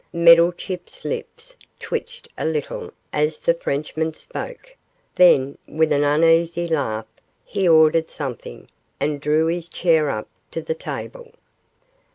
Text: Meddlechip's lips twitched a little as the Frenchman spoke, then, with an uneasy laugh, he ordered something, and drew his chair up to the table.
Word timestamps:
Meddlechip's 0.15 1.05
lips 1.05 1.55
twitched 1.79 2.27
a 2.35 2.43
little 2.43 2.91
as 3.13 3.39
the 3.39 3.53
Frenchman 3.53 4.15
spoke, 4.15 4.75
then, 5.13 5.59
with 5.67 5.91
an 5.91 6.03
uneasy 6.03 6.65
laugh, 6.65 7.05
he 7.45 7.69
ordered 7.69 8.09
something, 8.09 8.67
and 8.99 9.21
drew 9.21 9.45
his 9.45 9.69
chair 9.69 10.09
up 10.09 10.27
to 10.49 10.59
the 10.63 10.73
table. 10.73 11.31